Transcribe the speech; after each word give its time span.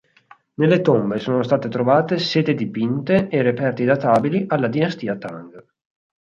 Nelle 0.55 0.81
tombe 0.81 1.19
sono 1.19 1.43
state 1.43 1.69
trovate 1.69 2.17
sete 2.17 2.55
dipinte 2.55 3.27
e 3.27 3.43
reperti 3.43 3.85
databili 3.85 4.45
alla 4.47 4.67
dinastia 4.67 5.15
Tang. 5.15 5.63